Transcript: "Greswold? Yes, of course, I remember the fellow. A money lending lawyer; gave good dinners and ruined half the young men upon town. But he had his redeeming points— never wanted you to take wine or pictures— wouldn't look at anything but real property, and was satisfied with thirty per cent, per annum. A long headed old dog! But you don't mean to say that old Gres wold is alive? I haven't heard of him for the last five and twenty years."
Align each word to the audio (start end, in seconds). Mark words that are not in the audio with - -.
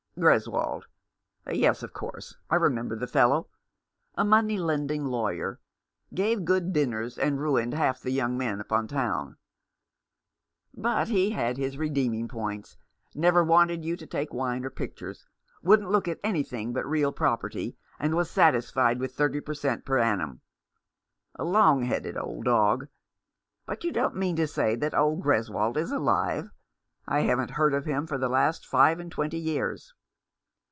"Greswold? 0.21 0.83
Yes, 1.49 1.81
of 1.83 1.93
course, 1.93 2.35
I 2.49 2.55
remember 2.57 2.97
the 2.97 3.07
fellow. 3.07 3.47
A 4.15 4.25
money 4.25 4.57
lending 4.59 5.05
lawyer; 5.05 5.61
gave 6.13 6.43
good 6.43 6.73
dinners 6.73 7.17
and 7.17 7.39
ruined 7.39 7.73
half 7.73 8.01
the 8.01 8.11
young 8.11 8.37
men 8.37 8.59
upon 8.59 8.89
town. 8.89 9.37
But 10.73 11.07
he 11.07 11.29
had 11.31 11.55
his 11.55 11.77
redeeming 11.77 12.27
points— 12.27 12.75
never 13.15 13.41
wanted 13.41 13.85
you 13.85 13.95
to 13.95 14.05
take 14.05 14.33
wine 14.33 14.65
or 14.65 14.69
pictures— 14.69 15.27
wouldn't 15.63 15.89
look 15.91 16.09
at 16.09 16.19
anything 16.25 16.73
but 16.73 16.85
real 16.85 17.13
property, 17.13 17.77
and 17.97 18.13
was 18.13 18.29
satisfied 18.29 18.99
with 18.99 19.15
thirty 19.15 19.39
per 19.39 19.53
cent, 19.53 19.85
per 19.85 19.97
annum. 19.97 20.41
A 21.35 21.45
long 21.45 21.83
headed 21.83 22.17
old 22.17 22.43
dog! 22.43 22.89
But 23.65 23.85
you 23.85 23.93
don't 23.93 24.17
mean 24.17 24.35
to 24.35 24.45
say 24.45 24.75
that 24.75 24.93
old 24.93 25.21
Gres 25.23 25.49
wold 25.49 25.77
is 25.77 25.89
alive? 25.91 26.49
I 27.07 27.21
haven't 27.21 27.51
heard 27.51 27.73
of 27.73 27.85
him 27.85 28.05
for 28.05 28.17
the 28.17 28.29
last 28.29 28.67
five 28.67 28.99
and 28.99 29.09
twenty 29.09 29.39
years." 29.39 29.93